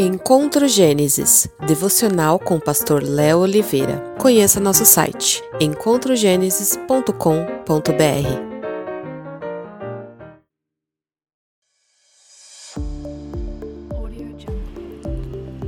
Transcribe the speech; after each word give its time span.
Encontro 0.00 0.68
Gênesis, 0.68 1.48
devocional 1.66 2.38
com 2.38 2.54
o 2.54 2.60
pastor 2.60 3.02
Léo 3.02 3.38
Oliveira. 3.38 4.14
Conheça 4.16 4.60
nosso 4.60 4.84
site 4.84 5.42
encontrogenesis.com.br. 5.58 7.14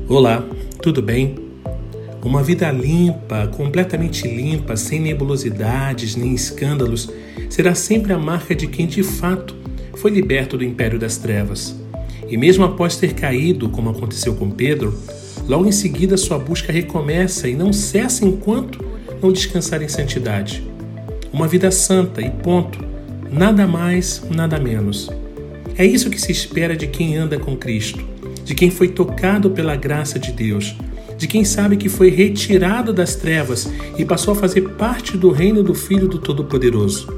Olá, 0.08 0.44
tudo 0.80 1.02
bem? 1.02 1.34
Uma 2.24 2.44
vida 2.44 2.70
limpa, 2.70 3.48
completamente 3.48 4.28
limpa, 4.28 4.76
sem 4.76 5.00
nebulosidades 5.00 6.14
nem 6.14 6.36
escândalos, 6.36 7.10
será 7.48 7.74
sempre 7.74 8.12
a 8.12 8.18
marca 8.18 8.54
de 8.54 8.68
quem 8.68 8.86
de 8.86 9.02
fato 9.02 9.56
foi 9.96 10.12
liberto 10.12 10.56
do 10.56 10.62
império 10.62 11.00
das 11.00 11.16
trevas. 11.16 11.79
E 12.30 12.36
mesmo 12.36 12.64
após 12.64 12.96
ter 12.96 13.12
caído, 13.12 13.68
como 13.68 13.90
aconteceu 13.90 14.34
com 14.34 14.48
Pedro, 14.48 14.96
logo 15.48 15.66
em 15.66 15.73
seguida 15.73 16.16
sua 16.16 16.38
busca 16.38 16.72
recomeça 16.72 17.48
e 17.48 17.56
não 17.56 17.72
cessa 17.72 18.24
enquanto 18.24 18.84
não 19.20 19.32
descansar 19.32 19.82
em 19.82 19.88
santidade. 19.88 20.64
Uma 21.32 21.48
vida 21.48 21.70
santa 21.72 22.22
e 22.22 22.30
ponto. 22.30 22.78
Nada 23.32 23.66
mais, 23.66 24.22
nada 24.30 24.60
menos. 24.60 25.10
É 25.77 25.84
isso 25.84 26.10
que 26.10 26.20
se 26.20 26.30
espera 26.30 26.77
de 26.77 26.86
quem 26.86 27.16
anda 27.16 27.38
com 27.38 27.56
Cristo, 27.56 28.05
de 28.44 28.55
quem 28.55 28.70
foi 28.70 28.88
tocado 28.88 29.50
pela 29.50 29.74
graça 29.74 30.19
de 30.19 30.30
Deus, 30.30 30.77
de 31.16 31.27
quem 31.27 31.44
sabe 31.44 31.77
que 31.77 31.88
foi 31.88 32.10
retirado 32.10 32.92
das 32.92 33.16
trevas 33.16 33.70
e 33.98 34.05
passou 34.05 34.33
a 34.33 34.36
fazer 34.36 34.62
parte 34.70 35.16
do 35.16 35.30
reino 35.30 35.62
do 35.62 35.74
Filho 35.74 36.08
do 36.08 36.19
Todo-Poderoso. 36.19 37.12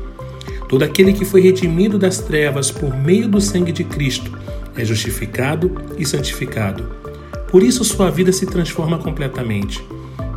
Todo 0.68 0.82
aquele 0.84 1.12
que 1.12 1.24
foi 1.24 1.42
redimido 1.42 1.98
das 1.98 2.18
trevas 2.18 2.70
por 2.70 2.96
meio 2.96 3.28
do 3.28 3.40
sangue 3.40 3.72
de 3.72 3.84
Cristo 3.84 4.41
é 4.76 4.84
justificado 4.84 5.70
e 5.98 6.06
santificado. 6.06 6.84
Por 7.50 7.62
isso 7.62 7.84
sua 7.84 8.10
vida 8.10 8.32
se 8.32 8.46
transforma 8.46 8.98
completamente. 8.98 9.82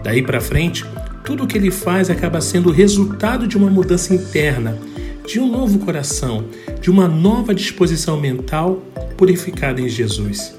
Daí 0.04 0.22
para 0.22 0.42
frente, 0.42 0.86
tudo 1.24 1.44
o 1.44 1.48
que 1.48 1.58
ele 1.58 1.72
faz 1.72 2.10
acaba 2.10 2.42
sendo 2.42 2.70
o 2.70 2.72
resultado 2.72 3.48
de 3.48 3.58
uma 3.58 3.70
mudança 3.70 4.14
interna, 4.14 4.78
de 5.26 5.40
um 5.40 5.50
novo 5.50 5.80
coração, 5.80 6.46
de 6.80 6.92
uma 6.92 7.08
nova 7.08 7.56
disposição 7.56 8.20
mental 8.20 8.82
purificada 9.18 9.82
em 9.82 9.90
Jesus. 9.90 10.56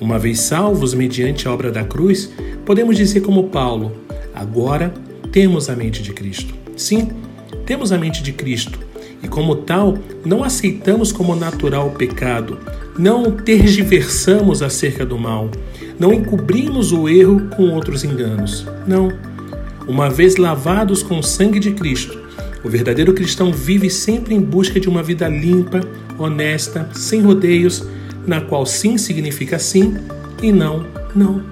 Uma 0.00 0.18
vez 0.18 0.40
salvos 0.40 0.94
mediante 0.94 1.46
a 1.46 1.52
obra 1.52 1.70
da 1.70 1.84
cruz, 1.84 2.32
podemos 2.64 2.96
dizer 2.96 3.20
como 3.20 3.48
Paulo: 3.48 3.92
agora 4.34 4.92
temos 5.30 5.68
a 5.68 5.76
mente 5.76 6.02
de 6.02 6.12
Cristo. 6.12 6.54
Sim, 6.76 7.10
temos 7.66 7.92
a 7.92 7.98
mente 7.98 8.22
de 8.22 8.32
Cristo 8.32 8.89
e, 9.22 9.28
como 9.28 9.56
tal, 9.56 9.98
não 10.24 10.42
aceitamos 10.42 11.12
como 11.12 11.36
natural 11.36 11.88
o 11.88 11.92
pecado, 11.92 12.58
não 12.98 13.30
tergiversamos 13.30 14.62
acerca 14.62 15.04
do 15.04 15.18
mal, 15.18 15.50
não 15.98 16.12
encobrimos 16.12 16.92
o 16.92 17.08
erro 17.08 17.48
com 17.56 17.70
outros 17.70 18.04
enganos. 18.04 18.66
Não. 18.86 19.12
Uma 19.86 20.08
vez 20.08 20.36
lavados 20.36 21.02
com 21.02 21.18
o 21.18 21.22
sangue 21.22 21.58
de 21.58 21.72
Cristo, 21.72 22.18
o 22.62 22.68
verdadeiro 22.68 23.12
cristão 23.12 23.52
vive 23.52 23.90
sempre 23.90 24.34
em 24.34 24.40
busca 24.40 24.78
de 24.78 24.88
uma 24.88 25.02
vida 25.02 25.28
limpa, 25.28 25.80
honesta, 26.18 26.88
sem 26.92 27.22
rodeios, 27.22 27.84
na 28.26 28.40
qual 28.40 28.66
sim 28.66 28.98
significa 28.98 29.58
sim 29.58 29.96
e 30.42 30.52
não, 30.52 30.86
não. 31.14 31.42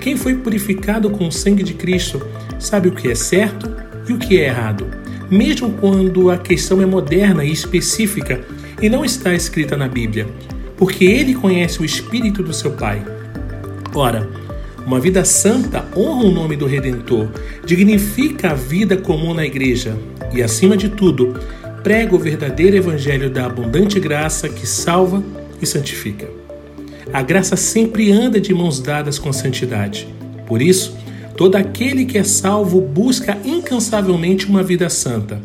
Quem 0.00 0.16
foi 0.16 0.34
purificado 0.34 1.10
com 1.10 1.28
o 1.28 1.32
sangue 1.32 1.62
de 1.62 1.74
Cristo 1.74 2.22
sabe 2.58 2.88
o 2.88 2.92
que 2.92 3.08
é 3.08 3.14
certo 3.14 3.70
e 4.08 4.12
o 4.12 4.18
que 4.18 4.38
é 4.38 4.46
errado 4.46 5.03
mesmo 5.34 5.72
quando 5.72 6.30
a 6.30 6.38
questão 6.38 6.80
é 6.80 6.86
moderna 6.86 7.44
e 7.44 7.52
específica 7.52 8.40
e 8.80 8.88
não 8.88 9.04
está 9.04 9.34
escrita 9.34 9.76
na 9.76 9.88
Bíblia, 9.88 10.28
porque 10.76 11.04
ele 11.04 11.34
conhece 11.34 11.80
o 11.82 11.84
espírito 11.84 12.42
do 12.42 12.52
seu 12.52 12.70
Pai. 12.70 13.04
Ora, 13.92 14.28
uma 14.86 15.00
vida 15.00 15.24
santa 15.24 15.84
honra 15.96 16.26
o 16.26 16.30
nome 16.30 16.56
do 16.56 16.66
Redentor, 16.66 17.28
dignifica 17.66 18.50
a 18.50 18.54
vida 18.54 18.96
comum 18.96 19.34
na 19.34 19.44
igreja 19.44 19.96
e, 20.32 20.42
acima 20.42 20.76
de 20.76 20.88
tudo, 20.88 21.34
prega 21.82 22.14
o 22.14 22.18
verdadeiro 22.18 22.76
evangelho 22.76 23.28
da 23.28 23.46
abundante 23.46 23.98
graça 23.98 24.48
que 24.48 24.66
salva 24.66 25.22
e 25.60 25.66
santifica. 25.66 26.28
A 27.12 27.22
graça 27.22 27.56
sempre 27.56 28.12
anda 28.12 28.40
de 28.40 28.54
mãos 28.54 28.78
dadas 28.78 29.18
com 29.18 29.30
a 29.30 29.32
santidade. 29.32 30.06
Por 30.46 30.62
isso, 30.62 30.96
Todo 31.36 31.56
aquele 31.56 32.04
que 32.04 32.16
é 32.16 32.22
salvo 32.22 32.80
busca 32.80 33.36
incansavelmente 33.44 34.46
uma 34.46 34.62
vida 34.62 34.88
santa. 34.88 35.42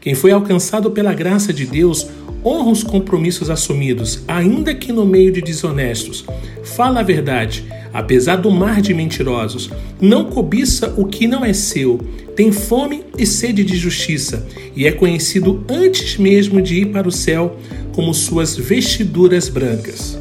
Quem 0.00 0.14
foi 0.14 0.32
alcançado 0.32 0.90
pela 0.90 1.12
graça 1.12 1.52
de 1.52 1.66
Deus 1.66 2.06
honra 2.42 2.70
os 2.70 2.82
compromissos 2.82 3.50
assumidos, 3.50 4.22
ainda 4.26 4.74
que 4.74 4.92
no 4.92 5.04
meio 5.04 5.30
de 5.30 5.42
desonestos. 5.42 6.24
Fala 6.64 7.00
a 7.00 7.02
verdade, 7.02 7.66
apesar 7.92 8.36
do 8.36 8.50
mar 8.50 8.80
de 8.80 8.94
mentirosos. 8.94 9.70
Não 10.00 10.24
cobiça 10.24 10.94
o 10.96 11.04
que 11.04 11.26
não 11.26 11.44
é 11.44 11.52
seu. 11.52 11.98
Tem 12.34 12.50
fome 12.50 13.04
e 13.18 13.26
sede 13.26 13.62
de 13.62 13.76
justiça, 13.76 14.46
e 14.74 14.86
é 14.86 14.92
conhecido 14.92 15.62
antes 15.68 16.16
mesmo 16.16 16.62
de 16.62 16.76
ir 16.76 16.86
para 16.86 17.06
o 17.06 17.12
céu 17.12 17.58
como 17.92 18.14
suas 18.14 18.56
vestiduras 18.56 19.50
brancas. 19.50 20.18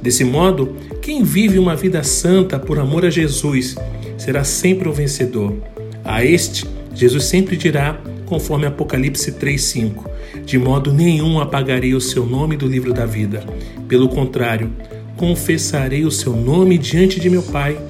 Desse 0.00 0.24
modo, 0.24 0.76
quem 1.02 1.22
vive 1.22 1.58
uma 1.58 1.76
vida 1.76 2.02
santa 2.02 2.58
por 2.58 2.78
amor 2.78 3.04
a 3.04 3.10
Jesus 3.10 3.76
será 4.20 4.44
sempre 4.44 4.88
o 4.88 4.92
vencedor. 4.92 5.56
A 6.04 6.22
este, 6.22 6.66
Jesus 6.94 7.24
sempre 7.24 7.56
dirá, 7.56 7.98
conforme 8.26 8.66
Apocalipse 8.66 9.32
3:5, 9.32 10.08
de 10.44 10.58
modo 10.58 10.92
nenhum 10.92 11.40
apagarei 11.40 11.94
o 11.94 12.00
seu 12.00 12.26
nome 12.26 12.56
do 12.56 12.66
livro 12.66 12.92
da 12.92 13.06
vida. 13.06 13.42
Pelo 13.88 14.08
contrário, 14.08 14.70
confessarei 15.16 16.04
o 16.04 16.10
seu 16.10 16.36
nome 16.36 16.76
diante 16.76 17.18
de 17.18 17.30
meu 17.30 17.42
Pai 17.42 17.80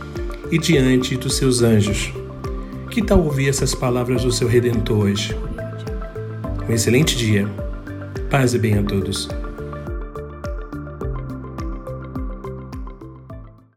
e 0.50 0.58
diante 0.58 1.16
dos 1.16 1.36
seus 1.36 1.62
anjos. 1.62 2.12
Que 2.90 3.02
tal 3.02 3.22
ouvir 3.22 3.48
essas 3.48 3.74
palavras 3.74 4.24
do 4.24 4.32
seu 4.32 4.48
redentor 4.48 4.98
hoje? 4.98 5.36
Um 6.68 6.72
excelente 6.72 7.16
dia. 7.16 7.48
Paz 8.30 8.54
e 8.54 8.58
bem 8.58 8.78
a 8.78 8.82
todos. 8.82 9.28